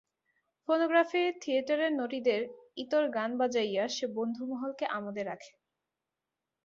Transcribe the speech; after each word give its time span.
ফোনোগ্রাফে 0.69 1.21
থিয়েটারের 1.41 1.91
নটীদের 1.93 2.41
ইতর 2.77 3.03
গান 3.09 3.31
বাজাইয়া 3.37 3.83
সে 3.87 4.05
বন্ধুমহলকে 4.17 4.85
আমোদে 4.87 5.23
রাখে। 5.23 5.51